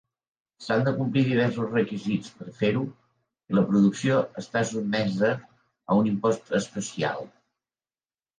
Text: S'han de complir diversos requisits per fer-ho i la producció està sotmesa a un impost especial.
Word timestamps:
S'han 0.67 0.85
de 0.85 0.91
complir 1.01 1.21
diversos 1.25 1.67
requisits 1.75 2.31
per 2.37 2.47
fer-ho 2.61 2.81
i 3.53 3.59
la 3.59 3.65
producció 3.73 4.17
està 4.43 4.65
sotmesa 4.71 5.31
a 5.37 5.99
un 6.01 6.11
impost 6.15 6.51
especial. 6.63 7.25